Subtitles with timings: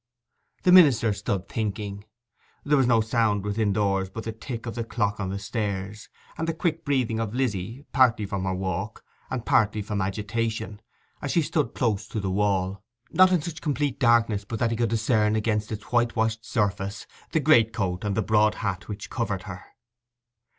[0.63, 2.05] The minister stood thinking;
[2.63, 5.37] and there was no sound within doors but the tick of the clock on the
[5.37, 10.81] stairs, and the quick breathing of Lizzy, partly from her walk and partly from agitation,
[11.21, 14.75] as she stood close to the wall, not in such complete darkness but that he
[14.77, 19.63] could discern against its whitewashed surface the greatcoat and broad hat which covered her.